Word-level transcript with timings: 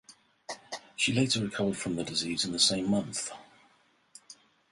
She 0.95 1.13
later 1.13 1.43
recovered 1.43 1.77
from 1.77 1.95
the 1.95 2.03
disease 2.03 2.43
in 2.43 2.53
the 2.53 2.57
same 2.59 2.89
month. 2.89 3.31